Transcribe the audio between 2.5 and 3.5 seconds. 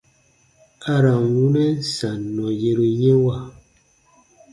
yeru yɛ̃wa.